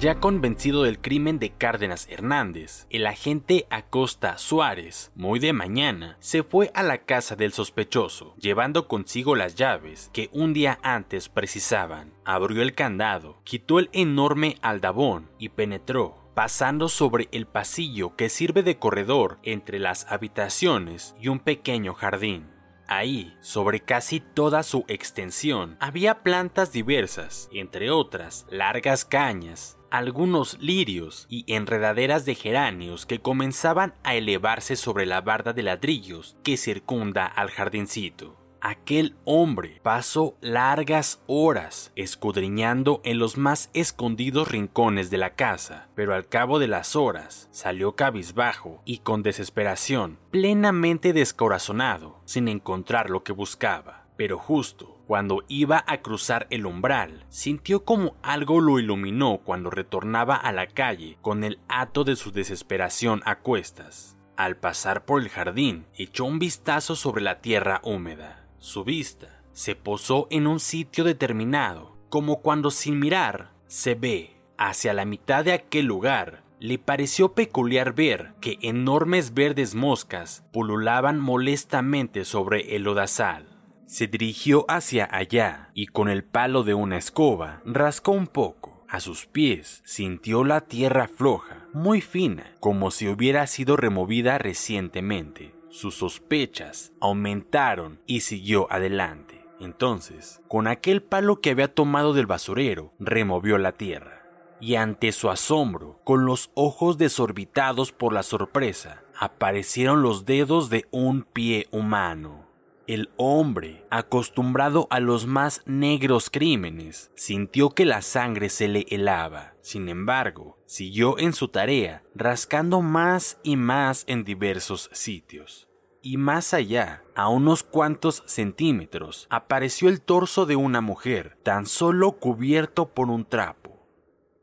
Ya 0.00 0.14
convencido 0.14 0.84
del 0.84 0.98
crimen 0.98 1.38
de 1.38 1.50
Cárdenas 1.50 2.08
Hernández, 2.08 2.86
el 2.88 3.06
agente 3.06 3.66
Acosta 3.68 4.38
Suárez, 4.38 5.12
muy 5.14 5.40
de 5.40 5.52
mañana, 5.52 6.16
se 6.20 6.42
fue 6.42 6.70
a 6.72 6.82
la 6.82 7.04
casa 7.04 7.36
del 7.36 7.52
sospechoso, 7.52 8.34
llevando 8.38 8.88
consigo 8.88 9.36
las 9.36 9.56
llaves 9.56 10.08
que 10.14 10.30
un 10.32 10.54
día 10.54 10.78
antes 10.82 11.28
precisaban. 11.28 12.14
Abrió 12.24 12.62
el 12.62 12.74
candado, 12.74 13.42
quitó 13.44 13.78
el 13.78 13.90
enorme 13.92 14.56
aldabón 14.62 15.28
y 15.38 15.50
penetró, 15.50 16.32
pasando 16.34 16.88
sobre 16.88 17.28
el 17.30 17.46
pasillo 17.46 18.16
que 18.16 18.30
sirve 18.30 18.62
de 18.62 18.78
corredor 18.78 19.38
entre 19.42 19.78
las 19.78 20.10
habitaciones 20.10 21.14
y 21.20 21.28
un 21.28 21.40
pequeño 21.40 21.92
jardín. 21.92 22.48
Ahí, 22.86 23.36
sobre 23.40 23.80
casi 23.80 24.18
toda 24.18 24.62
su 24.62 24.86
extensión, 24.88 25.76
había 25.78 26.22
plantas 26.22 26.72
diversas, 26.72 27.50
entre 27.52 27.90
otras, 27.90 28.46
largas 28.50 29.04
cañas, 29.04 29.76
algunos 29.90 30.58
lirios 30.60 31.26
y 31.28 31.44
enredaderas 31.52 32.24
de 32.24 32.34
geranios 32.34 33.06
que 33.06 33.20
comenzaban 33.20 33.94
a 34.02 34.14
elevarse 34.14 34.76
sobre 34.76 35.06
la 35.06 35.20
barda 35.20 35.52
de 35.52 35.62
ladrillos 35.62 36.36
que 36.42 36.56
circunda 36.56 37.26
al 37.26 37.50
jardincito. 37.50 38.40
Aquel 38.62 39.16
hombre 39.24 39.80
pasó 39.82 40.36
largas 40.42 41.22
horas 41.26 41.92
escudriñando 41.96 43.00
en 43.04 43.18
los 43.18 43.38
más 43.38 43.70
escondidos 43.72 44.48
rincones 44.48 45.08
de 45.08 45.16
la 45.16 45.34
casa, 45.34 45.88
pero 45.94 46.14
al 46.14 46.28
cabo 46.28 46.58
de 46.58 46.68
las 46.68 46.94
horas 46.94 47.48
salió 47.52 47.96
cabizbajo 47.96 48.82
y 48.84 48.98
con 48.98 49.22
desesperación, 49.22 50.18
plenamente 50.30 51.14
descorazonado, 51.14 52.20
sin 52.26 52.48
encontrar 52.48 53.08
lo 53.08 53.24
que 53.24 53.32
buscaba. 53.32 54.04
Pero 54.18 54.38
justo 54.38 54.99
cuando 55.10 55.42
iba 55.48 55.82
a 55.88 56.02
cruzar 56.02 56.46
el 56.50 56.66
umbral, 56.66 57.26
sintió 57.30 57.84
como 57.84 58.14
algo 58.22 58.60
lo 58.60 58.78
iluminó 58.78 59.40
cuando 59.42 59.68
retornaba 59.68 60.36
a 60.36 60.52
la 60.52 60.68
calle 60.68 61.18
con 61.20 61.42
el 61.42 61.58
hato 61.66 62.04
de 62.04 62.14
su 62.14 62.30
desesperación 62.30 63.20
a 63.24 63.40
cuestas. 63.40 64.16
Al 64.36 64.56
pasar 64.56 65.04
por 65.04 65.20
el 65.20 65.28
jardín, 65.28 65.84
echó 65.96 66.26
un 66.26 66.38
vistazo 66.38 66.94
sobre 66.94 67.22
la 67.22 67.40
tierra 67.40 67.80
húmeda. 67.82 68.46
Su 68.60 68.84
vista 68.84 69.42
se 69.52 69.74
posó 69.74 70.28
en 70.30 70.46
un 70.46 70.60
sitio 70.60 71.02
determinado, 71.02 71.98
como 72.08 72.40
cuando 72.40 72.70
sin 72.70 73.00
mirar 73.00 73.50
se 73.66 73.96
ve 73.96 74.40
hacia 74.58 74.94
la 74.94 75.06
mitad 75.06 75.44
de 75.44 75.54
aquel 75.54 75.86
lugar. 75.86 76.44
Le 76.60 76.78
pareció 76.78 77.32
peculiar 77.32 77.96
ver 77.96 78.34
que 78.40 78.58
enormes 78.62 79.34
verdes 79.34 79.74
moscas 79.74 80.44
pululaban 80.52 81.18
molestamente 81.18 82.24
sobre 82.24 82.76
el 82.76 82.84
lodazal. 82.84 83.49
Se 83.90 84.06
dirigió 84.06 84.66
hacia 84.68 85.08
allá 85.10 85.72
y 85.74 85.88
con 85.88 86.08
el 86.08 86.22
palo 86.22 86.62
de 86.62 86.74
una 86.74 86.96
escoba 86.96 87.60
rascó 87.64 88.12
un 88.12 88.28
poco. 88.28 88.84
A 88.88 89.00
sus 89.00 89.26
pies 89.26 89.82
sintió 89.84 90.44
la 90.44 90.60
tierra 90.60 91.08
floja, 91.08 91.66
muy 91.72 92.00
fina, 92.00 92.54
como 92.60 92.92
si 92.92 93.08
hubiera 93.08 93.48
sido 93.48 93.76
removida 93.76 94.38
recientemente. 94.38 95.56
Sus 95.70 95.96
sospechas 95.96 96.92
aumentaron 97.00 97.98
y 98.06 98.20
siguió 98.20 98.72
adelante. 98.72 99.44
Entonces, 99.58 100.40
con 100.46 100.68
aquel 100.68 101.02
palo 101.02 101.40
que 101.40 101.50
había 101.50 101.74
tomado 101.74 102.12
del 102.12 102.26
basurero, 102.26 102.92
removió 103.00 103.58
la 103.58 103.72
tierra. 103.72 104.22
Y 104.60 104.76
ante 104.76 105.10
su 105.10 105.30
asombro, 105.30 106.00
con 106.04 106.26
los 106.26 106.52
ojos 106.54 106.96
desorbitados 106.96 107.90
por 107.90 108.12
la 108.12 108.22
sorpresa, 108.22 109.02
aparecieron 109.18 110.00
los 110.00 110.26
dedos 110.26 110.70
de 110.70 110.86
un 110.92 111.24
pie 111.24 111.66
humano. 111.72 112.49
El 112.90 113.08
hombre, 113.16 113.86
acostumbrado 113.88 114.88
a 114.90 114.98
los 114.98 115.28
más 115.28 115.62
negros 115.64 116.28
crímenes, 116.28 117.12
sintió 117.14 117.70
que 117.70 117.84
la 117.84 118.02
sangre 118.02 118.48
se 118.48 118.66
le 118.66 118.84
helaba. 118.90 119.54
Sin 119.60 119.88
embargo, 119.88 120.58
siguió 120.66 121.16
en 121.16 121.32
su 121.32 121.46
tarea, 121.46 122.02
rascando 122.16 122.82
más 122.82 123.38
y 123.44 123.54
más 123.54 124.02
en 124.08 124.24
diversos 124.24 124.90
sitios. 124.92 125.68
Y 126.02 126.16
más 126.16 126.52
allá, 126.52 127.04
a 127.14 127.28
unos 127.28 127.62
cuantos 127.62 128.24
centímetros, 128.26 129.28
apareció 129.30 129.88
el 129.88 130.00
torso 130.00 130.44
de 130.44 130.56
una 130.56 130.80
mujer, 130.80 131.38
tan 131.44 131.66
solo 131.66 132.18
cubierto 132.18 132.86
por 132.86 133.08
un 133.08 133.24
trapo. 133.24 133.59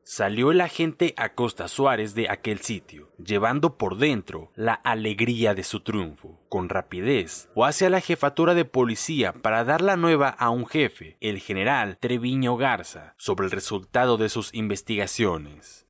Salió 0.10 0.52
el 0.52 0.62
agente 0.62 1.14
Acosta 1.18 1.68
Suárez 1.68 2.16
de 2.16 2.30
aquel 2.30 2.60
sitio, 2.60 3.10
llevando 3.18 3.78
por 3.78 3.98
dentro 3.98 4.52
la 4.56 4.74
alegría 4.74 5.54
de 5.54 5.64
su 5.64 5.84
triunfo. 5.84 6.40
Con 6.48 6.70
rapidez, 6.70 7.52
o 7.56 7.66
hacia 7.66 7.90
la 7.90 8.00
jefatura 8.00 8.54
de 8.54 8.64
policía 8.64 9.34
para 9.34 9.66
dar 9.66 9.82
la 9.82 9.98
nueva 9.98 10.30
a 10.30 10.50
un 10.50 10.66
jefe, 10.66 11.18
el 11.20 11.40
general 11.40 11.98
Treviño 11.98 12.56
Garza, 12.56 13.16
sobre 13.18 13.48
el 13.48 13.52
resultado 13.52 14.16
de 14.16 14.30
sus 14.30 14.54
investigaciones. 14.54 15.86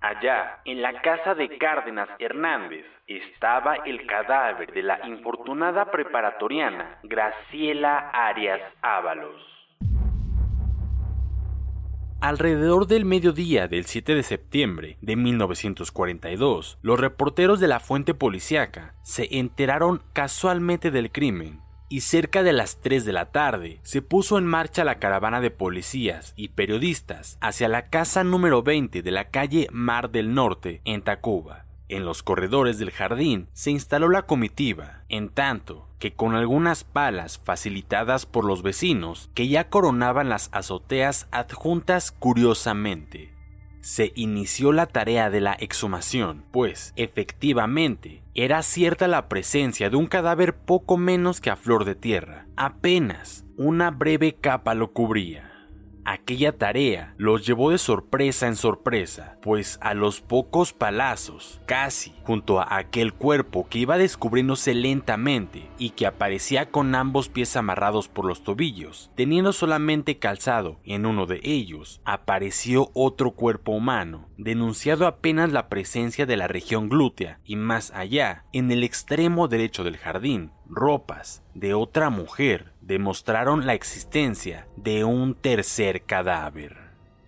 Allá, 0.00 0.60
en 0.64 0.80
la 0.80 1.02
casa 1.02 1.34
de 1.34 1.58
Cárdenas 1.58 2.08
Hernández, 2.20 2.86
estaba 3.08 3.78
el 3.84 4.06
cadáver 4.06 4.72
de 4.72 4.82
la 4.84 5.04
infortunada 5.08 5.90
preparatoriana 5.90 7.00
Graciela 7.02 8.10
Arias 8.10 8.60
Ábalos. 8.80 9.51
Alrededor 12.22 12.86
del 12.86 13.04
mediodía 13.04 13.66
del 13.66 13.84
7 13.84 14.14
de 14.14 14.22
septiembre 14.22 14.96
de 15.00 15.16
1942, 15.16 16.78
los 16.80 17.00
reporteros 17.00 17.58
de 17.58 17.66
la 17.66 17.80
fuente 17.80 18.14
policíaca 18.14 18.94
se 19.02 19.40
enteraron 19.40 20.04
casualmente 20.12 20.92
del 20.92 21.10
crimen 21.10 21.62
y 21.88 22.02
cerca 22.02 22.44
de 22.44 22.52
las 22.52 22.80
3 22.80 23.04
de 23.04 23.12
la 23.12 23.32
tarde 23.32 23.80
se 23.82 24.02
puso 24.02 24.38
en 24.38 24.46
marcha 24.46 24.84
la 24.84 25.00
caravana 25.00 25.40
de 25.40 25.50
policías 25.50 26.32
y 26.36 26.50
periodistas 26.50 27.38
hacia 27.40 27.66
la 27.66 27.88
casa 27.88 28.22
número 28.22 28.62
20 28.62 29.02
de 29.02 29.10
la 29.10 29.30
calle 29.30 29.66
Mar 29.72 30.12
del 30.12 30.32
Norte 30.32 30.80
en 30.84 31.02
Tacuba. 31.02 31.66
En 31.88 32.04
los 32.04 32.22
corredores 32.22 32.78
del 32.78 32.92
jardín 32.92 33.48
se 33.52 33.72
instaló 33.72 34.08
la 34.08 34.22
comitiva, 34.22 35.02
en 35.08 35.28
tanto 35.28 35.88
que 36.02 36.12
con 36.12 36.34
algunas 36.34 36.82
palas 36.82 37.38
facilitadas 37.38 38.26
por 38.26 38.44
los 38.44 38.64
vecinos 38.64 39.30
que 39.34 39.46
ya 39.46 39.68
coronaban 39.68 40.28
las 40.28 40.48
azoteas 40.50 41.28
adjuntas 41.30 42.10
curiosamente. 42.10 43.32
Se 43.82 44.10
inició 44.16 44.72
la 44.72 44.86
tarea 44.86 45.30
de 45.30 45.40
la 45.40 45.52
exhumación, 45.52 46.44
pues, 46.50 46.92
efectivamente, 46.96 48.24
era 48.34 48.64
cierta 48.64 49.06
la 49.06 49.28
presencia 49.28 49.90
de 49.90 49.96
un 49.96 50.08
cadáver 50.08 50.56
poco 50.56 50.96
menos 50.96 51.40
que 51.40 51.50
a 51.50 51.56
flor 51.56 51.84
de 51.84 51.94
tierra. 51.94 52.48
Apenas 52.56 53.44
una 53.56 53.92
breve 53.92 54.34
capa 54.34 54.74
lo 54.74 54.92
cubría. 54.92 55.51
Aquella 56.04 56.56
tarea 56.58 57.14
los 57.16 57.46
llevó 57.46 57.70
de 57.70 57.78
sorpresa 57.78 58.48
en 58.48 58.56
sorpresa, 58.56 59.38
pues 59.40 59.78
a 59.80 59.94
los 59.94 60.20
pocos 60.20 60.72
palazos, 60.72 61.60
casi 61.64 62.12
junto 62.24 62.60
a 62.60 62.76
aquel 62.76 63.12
cuerpo 63.12 63.68
que 63.68 63.78
iba 63.78 63.98
descubriéndose 63.98 64.74
lentamente 64.74 65.70
y 65.78 65.90
que 65.90 66.06
aparecía 66.06 66.70
con 66.70 66.94
ambos 66.96 67.28
pies 67.28 67.56
amarrados 67.56 68.08
por 68.08 68.24
los 68.24 68.42
tobillos, 68.42 69.10
teniendo 69.14 69.52
solamente 69.52 70.18
calzado 70.18 70.80
en 70.84 71.06
uno 71.06 71.26
de 71.26 71.40
ellos, 71.44 72.00
apareció 72.04 72.90
otro 72.94 73.32
cuerpo 73.32 73.72
humano, 73.72 74.28
denunciado 74.38 75.06
apenas 75.06 75.52
la 75.52 75.68
presencia 75.68 76.26
de 76.26 76.36
la 76.36 76.48
región 76.48 76.88
glútea 76.88 77.38
y 77.44 77.54
más 77.56 77.92
allá, 77.92 78.44
en 78.52 78.72
el 78.72 78.82
extremo 78.82 79.46
derecho 79.46 79.84
del 79.84 79.98
jardín, 79.98 80.50
ropas 80.68 81.42
de 81.54 81.74
otra 81.74 82.10
mujer 82.10 82.71
demostraron 82.82 83.66
la 83.66 83.74
existencia 83.74 84.66
de 84.76 85.04
un 85.04 85.34
tercer 85.34 86.02
cadáver. 86.02 86.76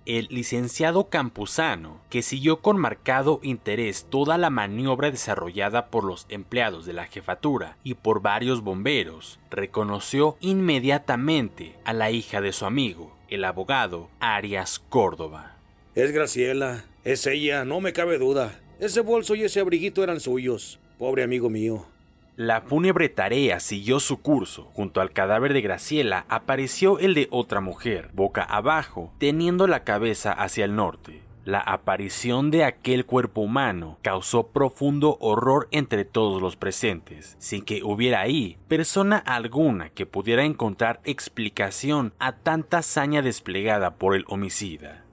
El 0.06 0.26
licenciado 0.28 1.08
Campuzano, 1.08 2.02
que 2.10 2.20
siguió 2.20 2.60
con 2.60 2.76
marcado 2.76 3.40
interés 3.42 4.06
toda 4.10 4.36
la 4.36 4.50
maniobra 4.50 5.10
desarrollada 5.10 5.86
por 5.86 6.04
los 6.04 6.26
empleados 6.28 6.84
de 6.84 6.92
la 6.92 7.06
jefatura 7.06 7.78
y 7.82 7.94
por 7.94 8.20
varios 8.20 8.60
bomberos, 8.60 9.40
reconoció 9.50 10.36
inmediatamente 10.40 11.78
a 11.84 11.94
la 11.94 12.10
hija 12.10 12.42
de 12.42 12.52
su 12.52 12.66
amigo, 12.66 13.16
el 13.28 13.44
abogado 13.44 14.10
Arias 14.20 14.78
Córdoba. 14.90 15.56
Es 15.94 16.12
Graciela, 16.12 16.84
es 17.04 17.26
ella, 17.26 17.64
no 17.64 17.80
me 17.80 17.94
cabe 17.94 18.18
duda. 18.18 18.60
Ese 18.80 19.00
bolso 19.00 19.34
y 19.34 19.44
ese 19.44 19.60
abriguito 19.60 20.02
eran 20.02 20.20
suyos. 20.20 20.80
Pobre 20.98 21.22
amigo 21.22 21.48
mío. 21.48 21.86
La 22.36 22.62
fúnebre 22.62 23.08
tarea 23.08 23.60
siguió 23.60 24.00
su 24.00 24.20
curso. 24.20 24.64
Junto 24.74 25.00
al 25.00 25.12
cadáver 25.12 25.52
de 25.52 25.60
Graciela 25.60 26.26
apareció 26.28 26.98
el 26.98 27.14
de 27.14 27.28
otra 27.30 27.60
mujer, 27.60 28.10
boca 28.12 28.42
abajo, 28.42 29.12
teniendo 29.18 29.68
la 29.68 29.84
cabeza 29.84 30.32
hacia 30.32 30.64
el 30.64 30.74
norte. 30.74 31.22
La 31.44 31.60
aparición 31.60 32.50
de 32.50 32.64
aquel 32.64 33.06
cuerpo 33.06 33.42
humano 33.42 33.98
causó 34.02 34.48
profundo 34.48 35.16
horror 35.20 35.68
entre 35.70 36.04
todos 36.04 36.42
los 36.42 36.56
presentes, 36.56 37.36
sin 37.38 37.62
que 37.62 37.84
hubiera 37.84 38.22
ahí 38.22 38.56
persona 38.66 39.18
alguna 39.18 39.90
que 39.90 40.04
pudiera 40.04 40.44
encontrar 40.44 41.00
explicación 41.04 42.14
a 42.18 42.32
tanta 42.32 42.78
hazaña 42.78 43.22
desplegada 43.22 43.94
por 43.94 44.16
el 44.16 44.24
homicida. 44.26 45.03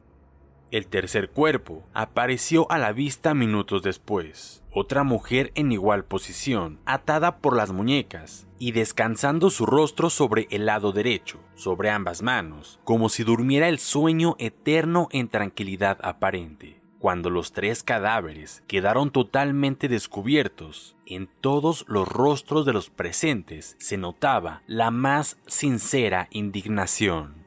El 0.71 0.87
tercer 0.87 1.29
cuerpo 1.29 1.83
apareció 1.93 2.65
a 2.71 2.77
la 2.77 2.93
vista 2.93 3.33
minutos 3.33 3.83
después. 3.83 4.63
Otra 4.71 5.03
mujer 5.03 5.51
en 5.55 5.73
igual 5.73 6.05
posición, 6.05 6.79
atada 6.85 7.39
por 7.39 7.57
las 7.57 7.73
muñecas 7.73 8.47
y 8.57 8.71
descansando 8.71 9.49
su 9.49 9.65
rostro 9.65 10.09
sobre 10.09 10.47
el 10.49 10.65
lado 10.65 10.93
derecho, 10.93 11.41
sobre 11.55 11.89
ambas 11.89 12.21
manos, 12.21 12.79
como 12.85 13.09
si 13.09 13.25
durmiera 13.25 13.67
el 13.67 13.79
sueño 13.79 14.37
eterno 14.39 15.09
en 15.11 15.27
tranquilidad 15.27 15.97
aparente. 16.03 16.79
Cuando 16.99 17.29
los 17.29 17.51
tres 17.51 17.83
cadáveres 17.83 18.63
quedaron 18.67 19.11
totalmente 19.11 19.89
descubiertos, 19.89 20.95
en 21.05 21.27
todos 21.41 21.83
los 21.89 22.07
rostros 22.07 22.65
de 22.65 22.71
los 22.71 22.89
presentes 22.89 23.75
se 23.79 23.97
notaba 23.97 24.61
la 24.67 24.89
más 24.89 25.37
sincera 25.47 26.29
indignación. 26.31 27.40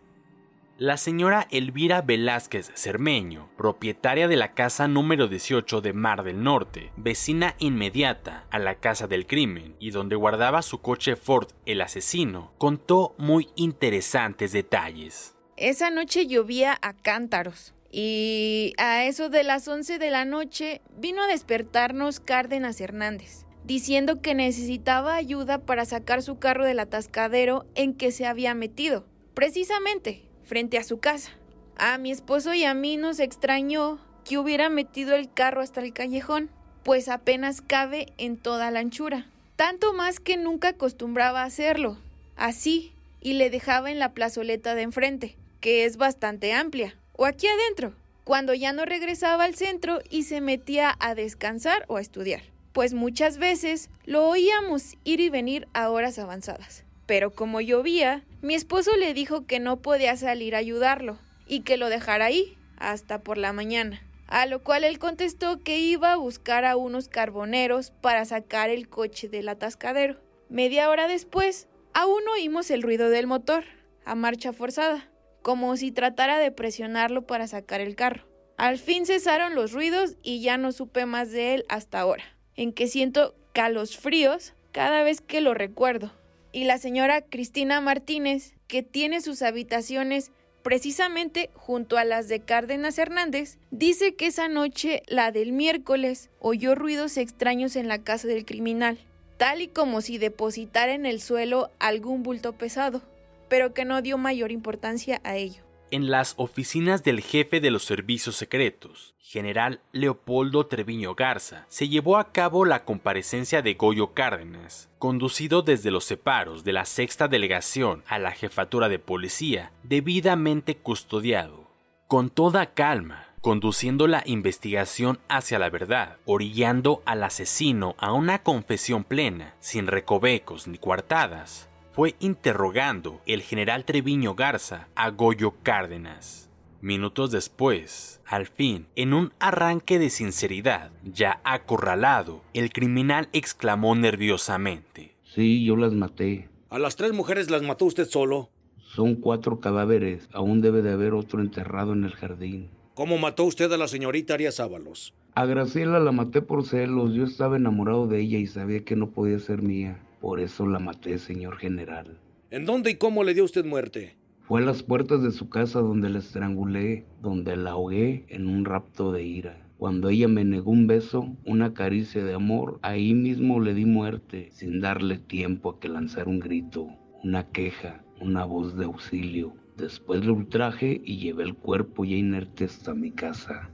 La 0.84 0.98
señora 0.98 1.48
Elvira 1.50 2.02
Velázquez 2.02 2.70
Cermeño, 2.74 3.48
propietaria 3.56 4.28
de 4.28 4.36
la 4.36 4.52
casa 4.52 4.86
número 4.86 5.28
18 5.28 5.80
de 5.80 5.94
Mar 5.94 6.24
del 6.24 6.42
Norte, 6.42 6.92
vecina 6.98 7.54
inmediata 7.58 8.44
a 8.50 8.58
la 8.58 8.74
casa 8.74 9.06
del 9.06 9.26
crimen 9.26 9.76
y 9.78 9.92
donde 9.92 10.14
guardaba 10.14 10.60
su 10.60 10.82
coche 10.82 11.16
Ford 11.16 11.48
el 11.64 11.80
asesino, 11.80 12.52
contó 12.58 13.14
muy 13.16 13.48
interesantes 13.56 14.52
detalles. 14.52 15.34
Esa 15.56 15.88
noche 15.88 16.26
llovía 16.26 16.76
a 16.82 16.92
cántaros 16.92 17.72
y 17.90 18.74
a 18.76 19.06
eso 19.06 19.30
de 19.30 19.42
las 19.42 19.66
11 19.66 19.98
de 19.98 20.10
la 20.10 20.26
noche 20.26 20.82
vino 20.98 21.22
a 21.22 21.28
despertarnos 21.28 22.20
Cárdenas 22.20 22.78
Hernández, 22.78 23.46
diciendo 23.64 24.20
que 24.20 24.34
necesitaba 24.34 25.14
ayuda 25.14 25.64
para 25.64 25.86
sacar 25.86 26.20
su 26.20 26.38
carro 26.38 26.66
del 26.66 26.78
atascadero 26.78 27.64
en 27.74 27.94
que 27.94 28.12
se 28.12 28.26
había 28.26 28.52
metido. 28.52 29.06
Precisamente, 29.32 30.28
frente 30.44 30.78
a 30.78 30.84
su 30.84 30.98
casa. 30.98 31.32
A 31.76 31.98
mi 31.98 32.10
esposo 32.10 32.54
y 32.54 32.64
a 32.64 32.74
mí 32.74 32.96
nos 32.96 33.18
extrañó 33.18 33.98
que 34.24 34.38
hubiera 34.38 34.68
metido 34.68 35.14
el 35.14 35.32
carro 35.32 35.60
hasta 35.60 35.80
el 35.80 35.92
callejón, 35.92 36.50
pues 36.82 37.08
apenas 37.08 37.60
cabe 37.60 38.12
en 38.18 38.36
toda 38.36 38.70
la 38.70 38.80
anchura. 38.80 39.26
Tanto 39.56 39.92
más 39.92 40.20
que 40.20 40.36
nunca 40.36 40.68
acostumbraba 40.68 41.42
a 41.42 41.46
hacerlo, 41.46 41.98
así, 42.36 42.92
y 43.20 43.34
le 43.34 43.50
dejaba 43.50 43.90
en 43.90 43.98
la 43.98 44.12
plazoleta 44.12 44.74
de 44.74 44.82
enfrente, 44.82 45.36
que 45.60 45.84
es 45.84 45.96
bastante 45.96 46.52
amplia, 46.52 46.94
o 47.16 47.24
aquí 47.24 47.46
adentro, 47.46 47.94
cuando 48.24 48.54
ya 48.54 48.72
no 48.72 48.84
regresaba 48.84 49.44
al 49.44 49.54
centro 49.54 50.00
y 50.10 50.24
se 50.24 50.40
metía 50.40 50.96
a 50.98 51.14
descansar 51.14 51.84
o 51.88 51.96
a 51.96 52.00
estudiar, 52.00 52.42
pues 52.72 52.94
muchas 52.94 53.38
veces 53.38 53.90
lo 54.04 54.28
oíamos 54.28 54.94
ir 55.04 55.20
y 55.20 55.30
venir 55.30 55.68
a 55.74 55.90
horas 55.90 56.18
avanzadas. 56.18 56.83
Pero 57.06 57.32
como 57.32 57.60
llovía, 57.60 58.24
mi 58.40 58.54
esposo 58.54 58.96
le 58.96 59.14
dijo 59.14 59.46
que 59.46 59.60
no 59.60 59.80
podía 59.80 60.16
salir 60.16 60.54
a 60.54 60.58
ayudarlo 60.58 61.18
y 61.46 61.60
que 61.60 61.76
lo 61.76 61.88
dejara 61.88 62.26
ahí 62.26 62.56
hasta 62.78 63.22
por 63.22 63.38
la 63.38 63.52
mañana. 63.52 64.02
A 64.26 64.46
lo 64.46 64.62
cual 64.62 64.84
él 64.84 64.98
contestó 64.98 65.62
que 65.62 65.78
iba 65.78 66.12
a 66.12 66.16
buscar 66.16 66.64
a 66.64 66.76
unos 66.76 67.08
carboneros 67.08 67.90
para 67.90 68.24
sacar 68.24 68.70
el 68.70 68.88
coche 68.88 69.28
del 69.28 69.48
atascadero. 69.48 70.18
Media 70.48 70.88
hora 70.88 71.08
después, 71.08 71.68
aún 71.92 72.22
oímos 72.28 72.70
el 72.70 72.82
ruido 72.82 73.10
del 73.10 73.26
motor, 73.26 73.64
a 74.04 74.14
marcha 74.14 74.52
forzada, 74.52 75.10
como 75.42 75.76
si 75.76 75.92
tratara 75.92 76.38
de 76.38 76.50
presionarlo 76.50 77.26
para 77.26 77.46
sacar 77.46 77.80
el 77.80 77.96
carro. 77.96 78.26
Al 78.56 78.78
fin 78.78 79.04
cesaron 79.04 79.54
los 79.54 79.72
ruidos 79.72 80.16
y 80.22 80.40
ya 80.40 80.56
no 80.56 80.72
supe 80.72 81.06
más 81.06 81.30
de 81.30 81.54
él 81.54 81.64
hasta 81.68 82.00
ahora, 82.00 82.24
en 82.56 82.72
que 82.72 82.86
siento 82.86 83.34
calos 83.52 83.96
fríos 83.96 84.54
cada 84.72 85.02
vez 85.02 85.20
que 85.20 85.40
lo 85.40 85.54
recuerdo 85.54 86.12
y 86.54 86.64
la 86.64 86.78
señora 86.78 87.20
Cristina 87.20 87.80
Martínez, 87.80 88.54
que 88.68 88.84
tiene 88.84 89.20
sus 89.20 89.42
habitaciones 89.42 90.30
precisamente 90.62 91.50
junto 91.54 91.98
a 91.98 92.04
las 92.04 92.28
de 92.28 92.40
Cárdenas 92.40 92.96
Hernández, 92.96 93.58
dice 93.72 94.14
que 94.14 94.28
esa 94.28 94.46
noche, 94.46 95.02
la 95.08 95.32
del 95.32 95.50
miércoles, 95.50 96.30
oyó 96.38 96.76
ruidos 96.76 97.16
extraños 97.16 97.74
en 97.74 97.88
la 97.88 97.98
casa 97.98 98.28
del 98.28 98.46
criminal, 98.46 98.98
tal 99.36 99.62
y 99.62 99.66
como 99.68 100.00
si 100.00 100.16
depositara 100.16 100.94
en 100.94 101.06
el 101.06 101.20
suelo 101.20 101.72
algún 101.80 102.22
bulto 102.22 102.52
pesado, 102.52 103.02
pero 103.48 103.74
que 103.74 103.84
no 103.84 104.00
dio 104.00 104.16
mayor 104.16 104.52
importancia 104.52 105.20
a 105.24 105.36
ello 105.36 105.63
en 105.90 106.10
las 106.10 106.34
oficinas 106.36 107.04
del 107.04 107.20
jefe 107.20 107.60
de 107.60 107.70
los 107.70 107.84
servicios 107.84 108.36
secretos, 108.36 109.14
general 109.18 109.80
Leopoldo 109.92 110.66
Treviño 110.66 111.14
Garza, 111.14 111.66
se 111.68 111.88
llevó 111.88 112.18
a 112.18 112.30
cabo 112.32 112.64
la 112.64 112.84
comparecencia 112.84 113.62
de 113.62 113.74
Goyo 113.74 114.14
Cárdenas, 114.14 114.88
conducido 114.98 115.62
desde 115.62 115.90
los 115.90 116.04
separos 116.04 116.62
de 116.62 116.72
la 116.72 116.84
sexta 116.84 117.26
delegación 117.28 118.04
a 118.06 118.18
la 118.18 118.30
jefatura 118.30 118.88
de 118.88 118.98
policía, 118.98 119.72
debidamente 119.82 120.76
custodiado. 120.76 121.68
Con 122.06 122.30
toda 122.30 122.74
calma, 122.74 123.28
conduciendo 123.40 124.06
la 124.06 124.22
investigación 124.24 125.18
hacia 125.28 125.58
la 125.58 125.68
verdad, 125.68 126.16
orillando 126.24 127.02
al 127.04 127.24
asesino 127.24 127.94
a 127.98 128.12
una 128.12 128.42
confesión 128.42 129.04
plena, 129.04 129.54
sin 129.60 129.86
recovecos 129.86 130.66
ni 130.66 130.78
coartadas, 130.78 131.68
fue 131.94 132.16
interrogando 132.18 133.20
el 133.24 133.42
general 133.42 133.84
Treviño 133.84 134.34
Garza 134.34 134.88
a 134.96 135.10
Goyo 135.10 135.54
Cárdenas. 135.62 136.50
Minutos 136.80 137.30
después, 137.30 138.20
al 138.26 138.46
fin, 138.46 138.88
en 138.96 139.14
un 139.14 139.32
arranque 139.38 140.00
de 140.00 140.10
sinceridad, 140.10 140.90
ya 141.04 141.40
acorralado, 141.44 142.42
el 142.52 142.72
criminal 142.72 143.28
exclamó 143.32 143.94
nerviosamente. 143.94 145.14
Sí, 145.22 145.64
yo 145.64 145.76
las 145.76 145.92
maté. 145.92 146.48
¿A 146.68 146.80
las 146.80 146.96
tres 146.96 147.12
mujeres 147.12 147.48
las 147.48 147.62
mató 147.62 147.84
usted 147.84 148.08
solo? 148.08 148.50
Son 148.76 149.14
cuatro 149.14 149.60
cadáveres. 149.60 150.28
Aún 150.32 150.62
debe 150.62 150.82
de 150.82 150.92
haber 150.92 151.14
otro 151.14 151.40
enterrado 151.40 151.92
en 151.92 152.02
el 152.02 152.12
jardín. 152.12 152.70
¿Cómo 152.94 153.18
mató 153.18 153.44
usted 153.44 153.70
a 153.72 153.76
la 153.76 153.86
señorita 153.86 154.34
Arias 154.34 154.58
Ábalos? 154.58 155.14
A 155.36 155.46
Graciela 155.46 156.00
la 156.00 156.10
maté 156.10 156.42
por 156.42 156.64
celos. 156.64 157.14
Yo 157.14 157.22
estaba 157.22 157.56
enamorado 157.56 158.08
de 158.08 158.20
ella 158.20 158.38
y 158.38 158.46
sabía 158.48 158.84
que 158.84 158.96
no 158.96 159.10
podía 159.10 159.38
ser 159.38 159.62
mía. 159.62 160.00
Por 160.24 160.40
eso 160.40 160.66
la 160.66 160.78
maté, 160.78 161.18
señor 161.18 161.58
general. 161.58 162.18
¿En 162.50 162.64
dónde 162.64 162.92
y 162.92 162.94
cómo 162.94 163.24
le 163.24 163.34
dio 163.34 163.44
usted 163.44 163.66
muerte? 163.66 164.16
Fue 164.40 164.62
a 164.62 164.64
las 164.64 164.82
puertas 164.82 165.22
de 165.22 165.30
su 165.30 165.50
casa 165.50 165.80
donde 165.80 166.08
la 166.08 166.20
estrangulé, 166.20 167.04
donde 167.20 167.58
la 167.58 167.72
ahogué 167.72 168.24
en 168.30 168.48
un 168.48 168.64
rapto 168.64 169.12
de 169.12 169.22
ira. 169.22 169.68
Cuando 169.76 170.08
ella 170.08 170.26
me 170.26 170.42
negó 170.42 170.70
un 170.70 170.86
beso, 170.86 171.36
una 171.44 171.74
caricia 171.74 172.24
de 172.24 172.32
amor, 172.32 172.78
ahí 172.80 173.12
mismo 173.12 173.60
le 173.60 173.74
di 173.74 173.84
muerte, 173.84 174.48
sin 174.50 174.80
darle 174.80 175.18
tiempo 175.18 175.68
a 175.68 175.78
que 175.78 175.90
lanzara 175.90 176.30
un 176.30 176.40
grito, 176.40 176.88
una 177.22 177.50
queja, 177.50 178.02
una 178.18 178.46
voz 178.46 178.78
de 178.78 178.86
auxilio. 178.86 179.52
Después 179.76 180.24
le 180.24 180.32
ultraje 180.32 181.02
y 181.04 181.18
llevé 181.18 181.42
el 181.42 181.54
cuerpo 181.54 182.06
ya 182.06 182.16
inerte 182.16 182.64
hasta 182.64 182.94
mi 182.94 183.10
casa. 183.10 183.73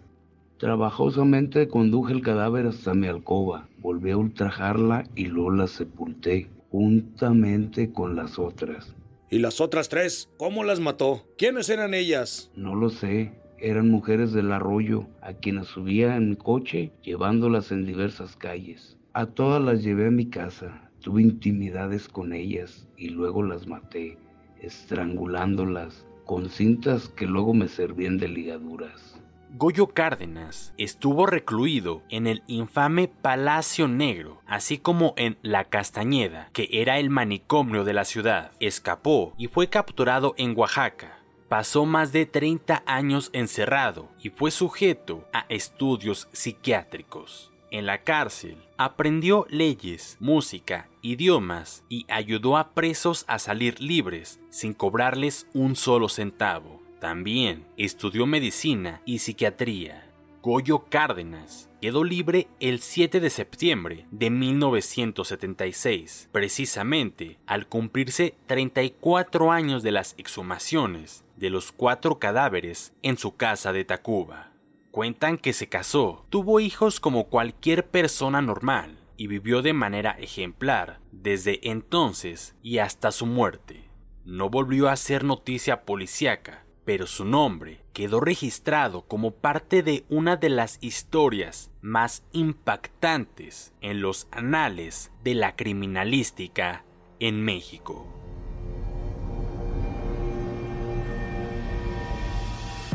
Trabajosamente 0.60 1.68
conduje 1.68 2.12
el 2.12 2.20
cadáver 2.20 2.66
hasta 2.66 2.92
mi 2.92 3.06
alcoba, 3.06 3.66
volví 3.78 4.10
a 4.10 4.18
ultrajarla 4.18 5.04
y 5.16 5.24
luego 5.24 5.52
la 5.52 5.66
sepulté 5.66 6.50
juntamente 6.70 7.94
con 7.94 8.14
las 8.14 8.38
otras. 8.38 8.94
¿Y 9.30 9.38
las 9.38 9.62
otras 9.62 9.88
tres? 9.88 10.28
¿Cómo 10.36 10.62
las 10.62 10.78
mató? 10.78 11.24
¿Quiénes 11.38 11.70
eran 11.70 11.94
ellas? 11.94 12.50
No 12.54 12.74
lo 12.74 12.90
sé. 12.90 13.32
Eran 13.58 13.88
mujeres 13.88 14.34
del 14.34 14.52
arroyo, 14.52 15.06
a 15.22 15.32
quienes 15.32 15.66
subía 15.68 16.16
en 16.16 16.30
mi 16.30 16.36
coche, 16.36 16.92
llevándolas 17.02 17.72
en 17.72 17.86
diversas 17.86 18.36
calles. 18.36 18.98
A 19.14 19.24
todas 19.24 19.62
las 19.62 19.82
llevé 19.82 20.08
a 20.08 20.10
mi 20.10 20.26
casa. 20.26 20.90
Tuve 21.00 21.22
intimidades 21.22 22.06
con 22.06 22.34
ellas 22.34 22.86
y 22.98 23.08
luego 23.08 23.42
las 23.42 23.66
maté, 23.66 24.18
estrangulándolas 24.60 26.06
con 26.26 26.50
cintas 26.50 27.08
que 27.08 27.24
luego 27.24 27.54
me 27.54 27.66
servían 27.66 28.18
de 28.18 28.28
ligaduras. 28.28 29.19
Goyo 29.52 29.88
Cárdenas 29.88 30.72
estuvo 30.78 31.26
recluido 31.26 32.02
en 32.08 32.28
el 32.28 32.44
infame 32.46 33.08
Palacio 33.08 33.88
Negro, 33.88 34.40
así 34.46 34.78
como 34.78 35.12
en 35.16 35.38
La 35.42 35.64
Castañeda, 35.64 36.48
que 36.52 36.68
era 36.70 36.98
el 36.98 37.10
manicomio 37.10 37.82
de 37.82 37.92
la 37.92 38.04
ciudad. 38.04 38.52
Escapó 38.60 39.34
y 39.36 39.48
fue 39.48 39.68
capturado 39.68 40.34
en 40.38 40.56
Oaxaca. 40.56 41.18
Pasó 41.48 41.84
más 41.84 42.12
de 42.12 42.26
30 42.26 42.84
años 42.86 43.30
encerrado 43.32 44.08
y 44.22 44.30
fue 44.30 44.52
sujeto 44.52 45.26
a 45.32 45.46
estudios 45.48 46.28
psiquiátricos. 46.32 47.50
En 47.72 47.86
la 47.86 48.02
cárcel 48.04 48.56
aprendió 48.76 49.46
leyes, 49.50 50.16
música, 50.20 50.88
idiomas 51.02 51.84
y 51.88 52.06
ayudó 52.08 52.56
a 52.56 52.70
presos 52.70 53.24
a 53.26 53.40
salir 53.40 53.80
libres 53.80 54.38
sin 54.50 54.74
cobrarles 54.74 55.48
un 55.54 55.74
solo 55.74 56.08
centavo. 56.08 56.79
También 57.00 57.66
estudió 57.78 58.26
medicina 58.26 59.00
y 59.06 59.20
psiquiatría. 59.20 60.06
Goyo 60.42 60.84
Cárdenas 60.90 61.70
quedó 61.80 62.04
libre 62.04 62.48
el 62.60 62.80
7 62.80 63.20
de 63.20 63.30
septiembre 63.30 64.06
de 64.10 64.28
1976, 64.28 66.28
precisamente 66.30 67.38
al 67.46 67.68
cumplirse 67.68 68.34
34 68.46 69.50
años 69.50 69.82
de 69.82 69.92
las 69.92 70.14
exhumaciones 70.18 71.24
de 71.36 71.48
los 71.48 71.72
cuatro 71.72 72.18
cadáveres 72.18 72.92
en 73.02 73.16
su 73.16 73.34
casa 73.34 73.72
de 73.72 73.86
Tacuba. 73.86 74.52
Cuentan 74.90 75.38
que 75.38 75.54
se 75.54 75.70
casó, 75.70 76.26
tuvo 76.28 76.60
hijos 76.60 77.00
como 77.00 77.28
cualquier 77.28 77.86
persona 77.86 78.42
normal 78.42 78.98
y 79.16 79.26
vivió 79.26 79.62
de 79.62 79.72
manera 79.72 80.10
ejemplar 80.18 81.00
desde 81.12 81.66
entonces 81.70 82.54
y 82.62 82.76
hasta 82.78 83.10
su 83.10 83.24
muerte. 83.24 83.88
No 84.26 84.50
volvió 84.50 84.90
a 84.90 84.96
ser 84.96 85.24
noticia 85.24 85.86
policíaca 85.86 86.66
pero 86.84 87.06
su 87.06 87.24
nombre 87.24 87.82
quedó 87.92 88.20
registrado 88.20 89.02
como 89.02 89.32
parte 89.32 89.82
de 89.82 90.04
una 90.08 90.36
de 90.36 90.50
las 90.50 90.78
historias 90.80 91.70
más 91.80 92.24
impactantes 92.32 93.72
en 93.80 94.00
los 94.00 94.28
anales 94.30 95.10
de 95.22 95.34
la 95.34 95.56
criminalística 95.56 96.84
en 97.18 97.44
México. 97.44 98.29